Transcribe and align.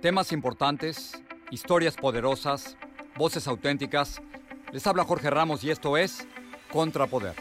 Temas 0.00 0.30
importantes, 0.32 1.12
historias 1.50 1.96
poderosas, 1.96 2.76
voces 3.16 3.48
auténticas. 3.48 4.20
Les 4.70 4.86
habla 4.86 5.04
Jorge 5.04 5.30
Ramos 5.30 5.64
y 5.64 5.70
esto 5.70 5.96
es 5.96 6.28
Contrapoder. 6.70 7.34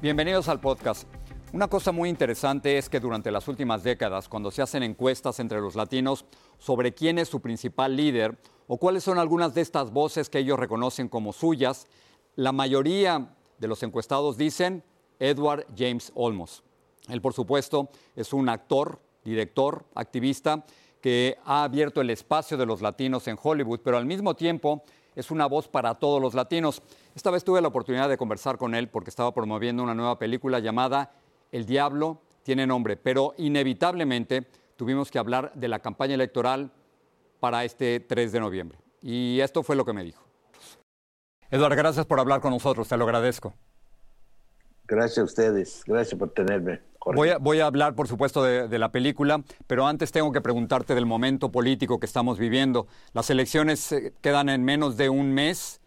Bienvenidos 0.00 0.48
al 0.48 0.58
podcast. 0.58 1.06
Una 1.52 1.68
cosa 1.68 1.92
muy 1.92 2.08
interesante 2.08 2.78
es 2.78 2.88
que 2.88 2.98
durante 2.98 3.30
las 3.30 3.46
últimas 3.46 3.82
décadas, 3.82 4.26
cuando 4.30 4.50
se 4.50 4.62
hacen 4.62 4.82
encuestas 4.82 5.38
entre 5.38 5.60
los 5.60 5.76
latinos 5.76 6.24
sobre 6.58 6.94
quién 6.94 7.18
es 7.18 7.28
su 7.28 7.42
principal 7.42 7.94
líder 7.94 8.38
o 8.68 8.78
cuáles 8.78 9.04
son 9.04 9.18
algunas 9.18 9.54
de 9.54 9.60
estas 9.60 9.90
voces 9.90 10.30
que 10.30 10.38
ellos 10.38 10.58
reconocen 10.58 11.08
como 11.08 11.34
suyas, 11.34 11.88
la 12.36 12.52
mayoría 12.52 13.36
de 13.58 13.68
los 13.68 13.82
encuestados 13.82 14.38
dicen 14.38 14.82
Edward 15.18 15.66
James 15.76 16.10
Olmos. 16.14 16.64
Él, 17.08 17.20
por 17.20 17.34
supuesto, 17.34 17.90
es 18.16 18.32
un 18.32 18.48
actor, 18.48 19.00
director, 19.24 19.84
activista, 19.94 20.64
que 21.00 21.38
ha 21.44 21.64
abierto 21.64 22.00
el 22.00 22.10
espacio 22.10 22.56
de 22.56 22.66
los 22.66 22.82
latinos 22.82 23.28
en 23.28 23.36
Hollywood, 23.40 23.80
pero 23.84 23.96
al 23.96 24.06
mismo 24.06 24.34
tiempo 24.34 24.82
es 25.14 25.30
una 25.30 25.46
voz 25.46 25.68
para 25.68 25.94
todos 25.94 26.20
los 26.20 26.34
latinos. 26.34 26.82
Esta 27.14 27.30
vez 27.30 27.44
tuve 27.44 27.60
la 27.60 27.68
oportunidad 27.68 28.08
de 28.08 28.16
conversar 28.16 28.56
con 28.58 28.74
él 28.74 28.88
porque 28.88 29.10
estaba 29.10 29.32
promoviendo 29.32 29.82
una 29.82 29.94
nueva 29.94 30.18
película 30.18 30.58
llamada 30.60 31.12
El 31.50 31.66
Diablo 31.66 32.20
tiene 32.42 32.66
nombre, 32.66 32.96
pero 32.96 33.34
inevitablemente 33.36 34.46
tuvimos 34.76 35.10
que 35.10 35.18
hablar 35.18 35.52
de 35.54 35.68
la 35.68 35.80
campaña 35.80 36.14
electoral 36.14 36.70
para 37.40 37.64
este 37.64 38.00
3 38.00 38.32
de 38.32 38.40
noviembre. 38.40 38.78
Y 39.02 39.40
esto 39.40 39.62
fue 39.62 39.76
lo 39.76 39.84
que 39.84 39.92
me 39.92 40.04
dijo. 40.04 40.24
Eduardo, 41.50 41.76
gracias 41.76 42.06
por 42.06 42.20
hablar 42.20 42.40
con 42.40 42.52
nosotros, 42.52 42.88
te 42.88 42.96
lo 42.96 43.04
agradezco. 43.04 43.54
Gracias 44.86 45.18
a 45.18 45.24
ustedes, 45.24 45.82
gracias 45.86 46.18
por 46.18 46.30
tenerme. 46.30 46.80
Voy 47.14 47.30
a, 47.30 47.38
voy 47.38 47.60
a, 47.60 47.66
hablar, 47.66 47.94
por 47.94 48.08
supuesto, 48.08 48.42
de, 48.42 48.68
de, 48.68 48.78
la 48.78 48.90
película, 48.90 49.42
pero 49.66 49.86
antes 49.86 50.12
tengo 50.12 50.32
que 50.32 50.40
preguntarte 50.40 50.94
del 50.94 51.06
momento 51.06 51.50
político 51.50 51.98
que 51.98 52.06
estamos 52.06 52.38
viviendo. 52.38 52.86
Las 53.12 53.30
elecciones 53.30 53.92
eh, 53.92 54.12
quedan 54.20 54.48
en 54.48 54.64
menos 54.64 54.96
de 54.96 55.08
un 55.08 55.32
mes. 55.32 55.80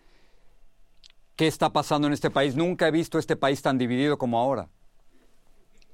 ¿Qué 1.35 1.47
está 1.47 1.71
pasando 1.71 2.07
en 2.07 2.13
este 2.13 2.29
país? 2.29 2.55
Nunca 2.55 2.87
he 2.87 2.91
visto 2.91 3.19
este 3.19 3.35
país 3.35 3.61
tan 3.61 3.77
dividido 3.77 4.17
como 4.17 4.39
ahora. 4.39 4.69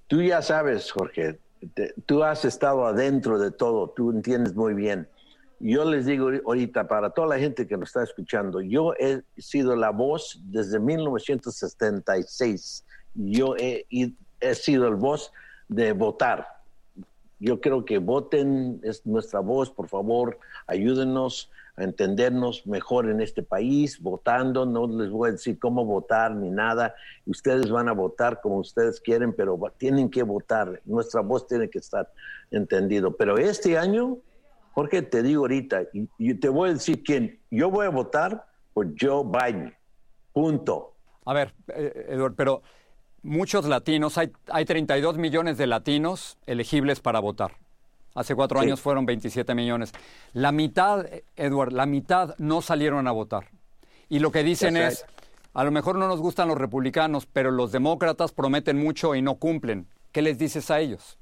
Tú 0.07 0.21
ya 0.21 0.41
sabes, 0.41 0.91
Jorge, 0.91 1.39
te, 1.73 1.93
tú 2.05 2.23
has 2.23 2.45
estado 2.45 2.85
adentro 2.85 3.39
de 3.39 3.51
todo, 3.51 3.89
tú 3.89 4.11
entiendes 4.11 4.55
muy 4.55 4.73
bien. 4.73 5.07
Yo 5.59 5.85
les 5.85 6.05
digo 6.05 6.29
ahorita, 6.45 6.87
para 6.87 7.09
toda 7.09 7.27
la 7.27 7.39
gente 7.39 7.67
que 7.67 7.77
nos 7.77 7.89
está 7.89 8.03
escuchando, 8.03 8.61
yo 8.61 8.93
he 8.99 9.23
sido 9.37 9.75
la 9.75 9.89
voz 9.89 10.39
desde 10.45 10.79
1976. 10.79 12.85
Yo 13.15 13.55
he, 13.57 13.85
he 14.39 14.55
sido 14.55 14.87
el 14.87 14.95
voz 14.95 15.31
de 15.67 15.93
votar. 15.93 16.47
Yo 17.39 17.61
creo 17.61 17.85
que 17.85 17.99
voten, 17.99 18.79
es 18.83 19.05
nuestra 19.05 19.39
voz, 19.39 19.69
por 19.69 19.87
favor, 19.87 20.39
ayúdenos 20.65 21.51
a 21.75 21.83
entendernos 21.83 22.65
mejor 22.65 23.07
en 23.07 23.21
este 23.21 23.43
país, 23.43 24.01
votando, 24.01 24.65
no 24.65 24.87
les 24.87 25.11
voy 25.11 25.29
a 25.29 25.31
decir 25.33 25.59
cómo 25.59 25.85
votar 25.85 26.33
ni 26.33 26.49
nada, 26.49 26.95
ustedes 27.27 27.69
van 27.69 27.87
a 27.87 27.91
votar 27.91 28.41
como 28.41 28.57
ustedes 28.57 28.99
quieren, 28.99 29.31
pero 29.33 29.59
tienen 29.77 30.09
que 30.09 30.23
votar, 30.23 30.81
nuestra 30.85 31.21
voz 31.21 31.45
tiene 31.45 31.69
que 31.69 31.77
estar 31.77 32.11
entendido. 32.49 33.15
Pero 33.15 33.37
este 33.37 33.77
año, 33.77 34.17
Jorge, 34.71 35.03
te 35.03 35.21
digo 35.21 35.43
ahorita, 35.43 35.83
y, 35.93 36.09
y 36.17 36.33
te 36.33 36.49
voy 36.49 36.71
a 36.71 36.73
decir 36.73 37.03
quién, 37.03 37.39
yo 37.51 37.69
voy 37.69 37.85
a 37.85 37.89
votar 37.89 38.47
por 38.73 38.87
Joe 38.99 39.23
Biden, 39.23 39.75
punto. 40.33 40.95
A 41.25 41.33
ver, 41.33 41.53
eh, 41.67 42.07
Eduardo, 42.09 42.35
pero 42.35 42.61
muchos 43.23 43.65
latinos, 43.65 44.17
hay, 44.17 44.31
hay 44.49 44.65
32 44.65 45.17
millones 45.17 45.57
de 45.57 45.67
latinos 45.67 46.37
elegibles 46.45 46.99
para 46.99 47.19
votar. 47.19 47.53
Hace 48.15 48.35
cuatro 48.35 48.59
sí. 48.59 48.65
años 48.65 48.81
fueron 48.81 49.05
27 49.05 49.53
millones. 49.53 49.91
La 50.33 50.51
mitad, 50.51 51.05
Edward, 51.35 51.71
la 51.71 51.85
mitad 51.85 52.35
no 52.39 52.61
salieron 52.61 53.07
a 53.07 53.11
votar. 53.11 53.49
Y 54.09 54.19
lo 54.19 54.31
que 54.31 54.43
dicen 54.43 54.75
es, 54.75 55.05
a 55.53 55.63
lo 55.63 55.71
mejor 55.71 55.97
no 55.97 56.07
nos 56.07 56.19
gustan 56.19 56.47
los 56.47 56.57
republicanos, 56.57 57.27
pero 57.27 57.51
los 57.51 57.71
demócratas 57.71 58.31
prometen 58.31 58.77
mucho 58.77 59.13
y 59.13 59.21
no 59.21 59.35
cumplen. 59.35 59.87
¿Qué 60.11 60.21
les 60.21 60.39
dices 60.39 60.71
a 60.71 60.79
ellos? 60.79 61.19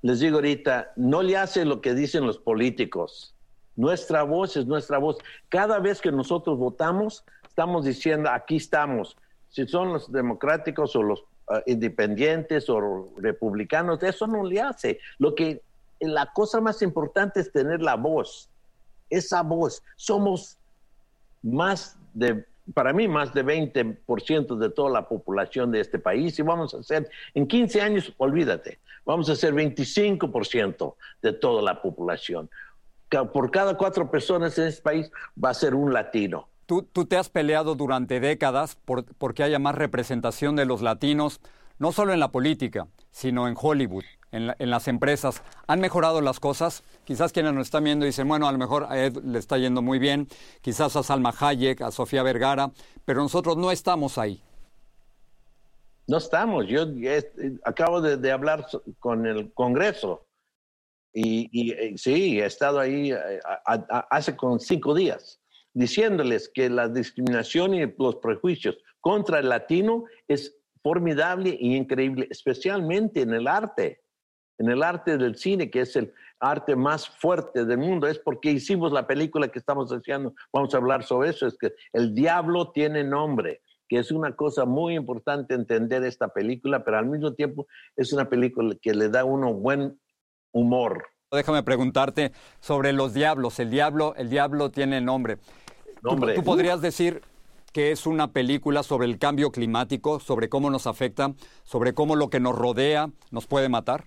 Les 0.00 0.20
digo 0.20 0.36
ahorita, 0.36 0.92
no 0.96 1.22
le 1.22 1.36
hace 1.36 1.64
lo 1.64 1.80
que 1.80 1.94
dicen 1.94 2.26
los 2.26 2.38
políticos. 2.38 3.34
Nuestra 3.76 4.22
voz 4.22 4.56
es 4.56 4.66
nuestra 4.66 4.98
voz. 4.98 5.18
Cada 5.48 5.80
vez 5.80 6.00
que 6.00 6.12
nosotros 6.12 6.58
votamos, 6.58 7.24
estamos 7.46 7.84
diciendo, 7.84 8.30
aquí 8.30 8.56
estamos 8.56 9.16
si 9.54 9.68
son 9.68 9.92
los 9.92 10.10
democráticos 10.10 10.96
o 10.96 11.02
los 11.04 11.20
uh, 11.20 11.60
independientes 11.66 12.68
o 12.68 13.08
republicanos, 13.16 14.02
eso 14.02 14.26
no 14.26 14.42
le 14.42 14.60
hace. 14.60 14.98
Lo 15.18 15.32
que 15.36 15.62
la 16.00 16.26
cosa 16.32 16.60
más 16.60 16.82
importante 16.82 17.38
es 17.38 17.52
tener 17.52 17.80
la 17.80 17.94
voz, 17.94 18.50
esa 19.10 19.42
voz. 19.42 19.80
Somos 19.94 20.58
más 21.40 21.96
de, 22.14 22.44
para 22.74 22.92
mí, 22.92 23.06
más 23.06 23.32
de 23.32 23.44
20% 23.44 24.56
de 24.56 24.70
toda 24.70 24.90
la 24.90 25.06
población 25.06 25.70
de 25.70 25.78
este 25.78 26.00
país 26.00 26.36
y 26.36 26.42
vamos 26.42 26.74
a 26.74 26.82
ser, 26.82 27.08
en 27.34 27.46
15 27.46 27.80
años, 27.80 28.12
olvídate, 28.16 28.80
vamos 29.04 29.30
a 29.30 29.36
ser 29.36 29.54
25% 29.54 30.94
de 31.22 31.32
toda 31.32 31.62
la 31.62 31.80
población. 31.80 32.50
Por 33.32 33.52
cada 33.52 33.76
cuatro 33.76 34.10
personas 34.10 34.58
en 34.58 34.66
este 34.66 34.82
país 34.82 35.12
va 35.42 35.50
a 35.50 35.54
ser 35.54 35.76
un 35.76 35.92
latino. 35.92 36.48
Tú, 36.66 36.82
tú, 36.82 37.04
te 37.04 37.16
has 37.16 37.28
peleado 37.28 37.74
durante 37.74 38.20
décadas 38.20 38.76
por, 38.84 39.04
porque 39.16 39.42
haya 39.42 39.58
más 39.58 39.74
representación 39.74 40.56
de 40.56 40.64
los 40.64 40.80
latinos, 40.80 41.40
no 41.78 41.92
solo 41.92 42.12
en 42.12 42.20
la 42.20 42.32
política, 42.32 42.86
sino 43.10 43.48
en 43.48 43.54
Hollywood, 43.60 44.04
en, 44.32 44.54
en, 44.58 44.70
las 44.70 44.88
empresas. 44.88 45.42
¿Han 45.66 45.80
mejorado 45.80 46.22
las 46.22 46.40
cosas? 46.40 46.82
Quizás 47.04 47.32
quienes 47.32 47.52
nos 47.52 47.66
están 47.66 47.84
viendo 47.84 48.06
dicen, 48.06 48.26
bueno, 48.26 48.48
a 48.48 48.52
lo 48.52 48.58
mejor 48.58 48.86
a 48.88 48.98
Ed 48.98 49.18
le 49.24 49.38
está 49.38 49.58
yendo 49.58 49.82
muy 49.82 49.98
bien, 49.98 50.26
quizás 50.62 50.96
a 50.96 51.02
Salma 51.02 51.34
Hayek, 51.38 51.82
a 51.82 51.90
Sofía 51.90 52.22
Vergara, 52.22 52.70
pero 53.04 53.20
nosotros 53.20 53.58
no 53.58 53.70
estamos 53.70 54.16
ahí. 54.16 54.42
No 56.06 56.18
estamos. 56.18 56.66
Yo 56.66 56.86
acabo 57.64 58.00
de, 58.00 58.32
hablar 58.32 58.66
con 58.98 59.26
el 59.26 59.52
Congreso 59.52 60.26
y, 61.12 61.72
eh, 61.72 61.94
sí, 61.96 62.40
he 62.40 62.46
estado 62.46 62.80
ahí 62.80 63.12
eh, 63.12 63.40
hace 64.10 64.36
con 64.36 64.60
cinco 64.60 64.94
días 64.94 65.40
diciéndoles 65.74 66.48
que 66.48 66.70
la 66.70 66.88
discriminación 66.88 67.74
y 67.74 67.94
los 67.98 68.16
prejuicios 68.16 68.78
contra 69.00 69.40
el 69.40 69.48
latino 69.48 70.04
es 70.28 70.56
formidable 70.82 71.56
y 71.58 71.76
increíble, 71.76 72.28
especialmente 72.30 73.22
en 73.22 73.34
el 73.34 73.46
arte, 73.46 74.02
en 74.58 74.70
el 74.70 74.82
arte 74.82 75.18
del 75.18 75.36
cine, 75.36 75.70
que 75.70 75.80
es 75.80 75.96
el 75.96 76.12
arte 76.38 76.76
más 76.76 77.08
fuerte 77.08 77.64
del 77.64 77.78
mundo. 77.78 78.06
Es 78.06 78.18
porque 78.18 78.50
hicimos 78.50 78.92
la 78.92 79.06
película 79.06 79.48
que 79.48 79.58
estamos 79.58 79.90
haciendo, 79.90 80.34
vamos 80.52 80.72
a 80.74 80.78
hablar 80.78 81.04
sobre 81.04 81.30
eso, 81.30 81.46
es 81.46 81.56
que 81.58 81.72
el 81.92 82.14
diablo 82.14 82.70
tiene 82.70 83.02
nombre 83.02 83.60
que 83.88 83.98
es 83.98 84.10
una 84.10 84.34
cosa 84.34 84.64
muy 84.64 84.94
importante 84.94 85.54
entender 85.54 86.04
esta 86.04 86.28
película, 86.28 86.84
pero 86.84 86.98
al 86.98 87.06
mismo 87.06 87.34
tiempo 87.34 87.66
es 87.96 88.12
una 88.12 88.28
película 88.28 88.74
que 88.80 88.94
le 88.94 89.08
da 89.08 89.24
uno 89.24 89.52
buen 89.52 90.00
humor. 90.52 91.04
Déjame 91.30 91.62
preguntarte 91.62 92.32
sobre 92.60 92.92
los 92.92 93.12
diablos. 93.12 93.58
El 93.58 93.70
diablo, 93.70 94.14
el 94.16 94.30
diablo 94.30 94.70
tiene 94.70 95.00
nombre. 95.00 95.38
¿Tú, 96.04 96.42
podrías 96.44 96.82
decir 96.82 97.22
que 97.72 97.90
es 97.90 98.06
una 98.06 98.32
película 98.32 98.82
sobre 98.82 99.06
el 99.06 99.18
cambio 99.18 99.50
climático, 99.50 100.20
sobre 100.20 100.48
cómo 100.48 100.70
nos 100.70 100.86
afecta, 100.86 101.32
sobre 101.64 101.94
cómo 101.94 102.14
lo 102.14 102.28
que 102.28 102.40
nos 102.40 102.54
rodea 102.54 103.10
nos 103.30 103.46
puede 103.46 103.68
matar? 103.70 104.04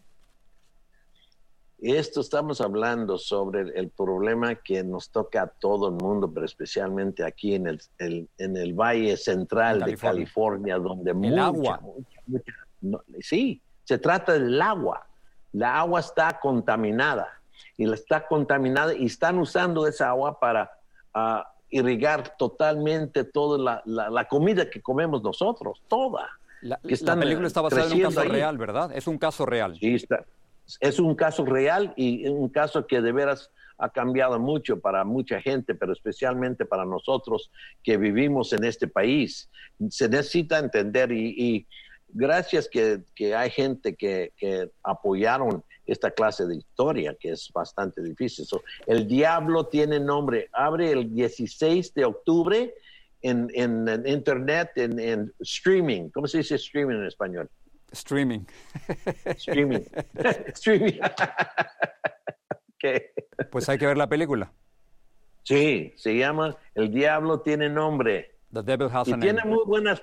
Esto 1.79 2.21
estamos 2.21 2.61
hablando 2.61 3.17
sobre 3.17 3.61
el, 3.79 3.89
problema 3.89 4.55
que 4.55 4.83
nos 4.83 5.09
toca 5.09 5.43
a 5.43 5.47
todo 5.47 5.89
el 5.89 5.95
mundo, 5.95 6.31
pero 6.31 6.45
especialmente 6.45 7.23
aquí 7.23 7.55
en 7.55 7.67
el, 7.67 7.81
en 7.99 8.57
el 8.57 8.73
Valle 8.73 9.17
Central 9.17 9.83
de 9.83 9.95
California, 9.95 10.77
donde 10.77 11.11
el 11.11 11.37
agua. 11.37 11.79
sí, 13.19 13.61
se 13.83 13.97
trata 13.97 14.33
del 14.33 14.61
agua. 14.61 15.07
La 15.51 15.79
agua 15.79 15.99
está 15.99 16.39
contaminada 16.39 17.27
y 17.77 17.91
está 17.91 18.27
contaminada 18.27 18.93
y 18.95 19.05
están 19.05 19.37
usando 19.37 19.87
esa 19.87 20.09
agua 20.09 20.39
para 20.39 20.71
ah, 21.13 21.47
irrigar 21.69 22.35
totalmente 22.37 23.23
toda 23.23 23.81
la, 23.85 24.27
comida 24.27 24.69
que 24.69 24.81
comemos 24.81 25.21
nosotros, 25.23 25.81
toda. 25.87 26.29
La, 26.61 26.77
película 26.79 27.47
está 27.47 27.61
basada 27.61 27.87
en 27.87 27.93
un 27.93 28.01
caso 28.01 28.23
real, 28.23 28.57
¿verdad? 28.57 28.91
Es 28.95 29.07
un 29.07 29.17
caso 29.17 29.45
real. 29.45 29.77
Sí, 29.79 29.95
está, 29.95 30.25
es 30.79 30.99
un 30.99 31.15
caso 31.15 31.45
real 31.45 31.93
y 31.95 32.27
un 32.27 32.49
caso 32.49 32.87
que 32.87 33.01
de 33.01 33.11
veras 33.11 33.51
ha 33.77 33.89
cambiado 33.89 34.39
mucho 34.39 34.79
para 34.79 35.03
mucha 35.03 35.39
gente, 35.39 35.75
pero 35.75 35.93
especialmente 35.93 36.65
para 36.65 36.83
nosotros 36.83 37.51
que 37.83 37.97
vivimos 37.97 38.51
en 38.53 38.63
este 38.63 38.87
país. 38.87 39.49
Se 39.89 40.09
necesita 40.09 40.57
entender 40.59 41.11
y, 41.11 41.67
gracias 42.09 42.69
que, 42.69 43.03
hay 43.35 43.49
gente 43.49 43.95
que, 43.95 44.31
apoyaron 44.83 45.63
esta 45.85 46.11
clase 46.11 46.45
de 46.45 46.57
historia, 46.57 47.15
que 47.19 47.31
es 47.31 47.49
bastante 47.53 48.01
difícil. 48.01 48.45
el 48.85 49.07
diablo 49.07 49.67
tiene 49.67 49.99
nombre. 49.99 50.49
Abre 50.51 50.91
el 50.91 51.13
16 51.13 51.93
de 51.93 52.05
octubre 52.05 52.73
en, 53.21 53.49
Internet, 54.05 54.71
en, 54.75 54.99
en 54.99 55.33
streaming. 55.39 56.09
¿Cómo 56.09 56.27
se 56.27 56.39
dice 56.39 56.55
streaming 56.55 56.95
en 56.95 57.05
español? 57.05 57.49
Streaming. 57.91 58.45
Streaming. 59.25 59.81
Streaming. 60.53 60.99
Pues 63.51 63.69
hay 63.69 63.77
que 63.77 63.85
ver 63.85 63.97
la 63.97 64.07
película. 64.07 64.51
Sí, 65.43 65.93
se 65.95 66.17
llama 66.17 66.57
El 66.75 66.91
Diablo 66.91 67.41
tiene 67.41 67.69
nombre. 67.69 68.36
The 68.51 68.63
Devil 68.63 68.89
Has 68.91 69.07
y 69.07 69.13
tiene 69.19 69.43
muy 69.43 69.63
buenos 69.65 70.01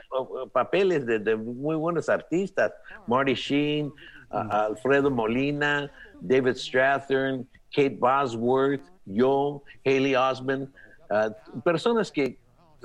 papeles 0.53 1.07
de, 1.07 1.37
muy 1.37 1.77
buenos 1.77 2.09
artistas. 2.09 2.73
Marty 3.07 3.35
Sheen, 3.35 3.93
Alfredo 4.31 5.11
Molina, 5.11 5.91
David 6.21 6.57
Strathern, 6.57 7.49
Kate 7.75 7.97
Bosworth, 7.99 8.83
yo, 9.07 9.63
Haley 9.85 10.15
Osmond. 10.15 10.69
Ah, 11.11 11.31
personas 11.65 12.11
que 12.11 12.39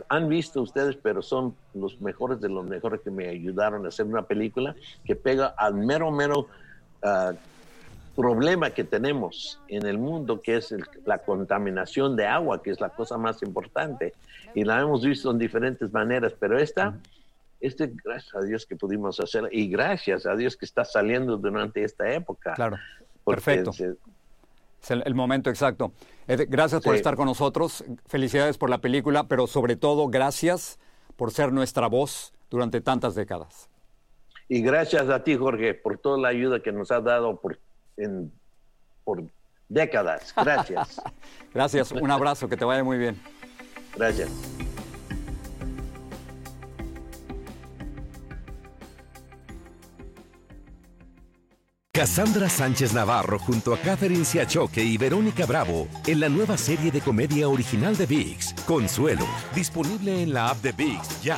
han 0.08 0.30
visto 0.30 0.62
ustedes, 0.62 0.96
pero 0.96 1.22
son 1.22 1.56
los 1.74 2.00
mejores 2.00 2.40
de 2.40 2.50
los 2.50 2.66
mejores 2.66 3.02
que 3.02 3.12
me 3.12 3.28
ayudaron 3.28 3.86
a 3.86 3.90
hacer 3.90 4.06
una 4.06 4.22
película 4.22 4.76
que 5.04 5.16
pega 5.16 5.48
al 5.48 5.74
mero, 5.74 6.12
mero 6.12 6.48
ah, 7.04 7.34
problema 8.16 8.72
que 8.72 8.84
tenemos 8.84 9.62
en 9.68 9.86
el 9.86 9.98
mundo, 9.98 10.42
que 10.42 10.58
es 10.58 10.74
la 11.06 11.20
contaminación 11.20 12.16
de 12.16 12.28
agua, 12.28 12.62
que 12.62 12.72
es 12.72 12.80
la 12.80 12.90
cosa 12.90 13.18
más 13.18 13.42
importante. 13.42 14.14
Y 14.54 14.64
la 14.64 14.82
hemos 14.82 15.04
visto 15.04 15.32
en 15.32 15.38
diferentes 15.38 15.92
maneras, 15.92 16.34
pero 16.40 16.60
esta, 16.60 16.98
este, 17.60 17.94
gracias 18.04 18.36
a 18.36 18.42
Dios 18.42 18.66
que 18.66 18.76
pudimos 18.76 19.20
hacerla, 19.20 19.50
y 19.52 19.70
gracias 19.70 20.26
a 20.26 20.36
Dios 20.36 20.58
que 20.58 20.66
está 20.66 20.86
saliendo 20.86 21.38
durante 21.38 21.84
esta 21.84 22.12
época. 22.12 22.54
Claro, 22.54 22.78
perfecto. 23.26 23.72
Es 23.72 24.92
el, 24.92 25.14
momento 25.14 25.50
exacto. 25.50 25.92
gracias 26.28 26.82
por 26.82 26.96
estar 26.96 27.16
con 27.16 27.26
nosotros. 27.26 27.84
Felicidades 28.06 28.58
por 28.58 28.70
la 28.70 28.80
película, 28.80 29.28
pero 29.28 29.46
sobre 29.46 29.76
todo 29.76 30.08
gracias 30.08 30.80
por 31.16 31.32
ser 31.32 31.52
nuestra 31.52 31.88
voz 31.88 32.34
durante 32.50 32.82
tantas 32.82 33.14
décadas. 33.14 33.70
Y 34.48 34.62
gracias 34.62 35.10
a 35.10 35.24
ti, 35.24 35.36
Jorge, 35.36 35.76
por 35.76 36.00
toda 36.00 36.18
la 36.18 36.30
ayuda 36.30 36.62
que 36.62 36.72
nos 36.72 36.92
has 36.92 37.04
dado 37.04 37.40
por, 37.40 37.60
por 39.04 39.24
décadas. 39.68 40.34
Gracias. 40.36 41.02
gracias. 41.54 41.92
Un 41.92 42.12
abrazo. 42.12 42.48
Que 42.48 42.58
te 42.58 42.66
vaya 42.66 42.84
muy 42.84 42.98
bien. 42.98 43.20
Gracias. 43.96 44.30
Cassandra 52.00 52.48
Sánchez 52.48 52.94
Navarro 52.94 53.38
junto 53.40 53.74
a 53.74 53.78
Catherine 53.78 54.24
Siachoque 54.24 54.82
y 54.82 54.98
Verónica 54.98 55.46
Bravo 55.46 55.90
en 56.08 56.22
la 56.22 56.30
nueva 56.30 56.56
serie 56.56 56.92
de 56.92 57.02
comedia 57.02 57.50
original 57.50 57.98
de 57.98 58.06
VIX, 58.06 58.54
Consuelo, 58.66 59.26
disponible 59.54 60.24
en 60.24 60.34
la 60.34 60.50
app 60.50 60.62
de 60.62 60.72
VIX 60.72 61.22
ya. 61.22 61.38